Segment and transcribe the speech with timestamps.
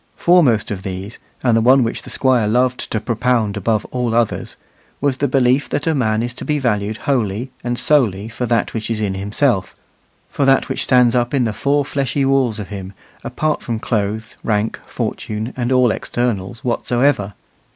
[0.17, 4.55] Foremost of these, and the one which the Squire loved to propound above all others,
[4.99, 8.73] was the belief that a man is to be valued wholly and solely for that
[8.73, 9.75] which he is in himself,
[10.27, 12.93] for that which stands up in the four fleshly walls of him,
[13.23, 17.35] apart from clothes, rank, fortune, and all externals whatsoever.